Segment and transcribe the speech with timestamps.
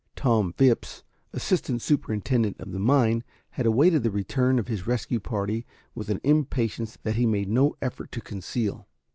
[0.15, 5.63] Tom Phipps, assistant superintendent of the mine, had awaited the return of his rescue party
[5.93, 8.87] with an impatience that he made no effort to conceal.